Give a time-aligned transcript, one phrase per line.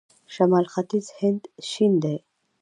[0.33, 2.17] شمال ختیځ هند شین دی.